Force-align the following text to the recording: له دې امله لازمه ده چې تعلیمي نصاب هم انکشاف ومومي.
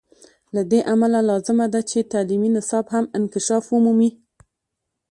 له 0.55 0.61
دې 0.71 0.79
امله 0.93 1.19
لازمه 1.29 1.65
ده 1.73 1.81
چې 1.89 2.09
تعلیمي 2.13 2.49
نصاب 2.57 2.85
هم 2.95 3.05
انکشاف 3.17 3.65
ومومي. 3.69 4.09